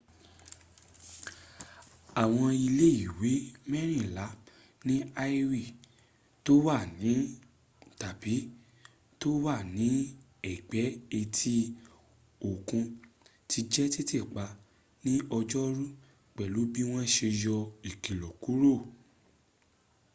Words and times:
àwọn 2.21 2.49
ilé 2.65 2.87
ìwé 3.05 3.31
mẹ́rìnlà 3.69 4.25
ní 4.87 4.95
hawaii 5.17 5.69
tó 6.45 6.53
wà 6.65 6.77
ní 7.01 7.11
tàbí 7.99 8.35
tó 9.21 9.29
wà 9.45 9.55
ní 9.75 9.87
ẹ̀gbẹ́ 10.51 10.85
etí 11.19 11.55
òkun 12.49 12.83
ti 13.49 13.59
jẹ́ 13.73 13.87
títìpa 13.93 14.45
ní 15.03 15.13
ọjọ́rú 15.37 15.85
pẹ̀lú 16.35 16.59
bí 16.73 16.81
wọ́n 16.91 17.05
ṣe 17.15 17.27
yọ 17.43 17.57
ìkìlọ̀ 17.89 18.31
kúrò 18.41 18.73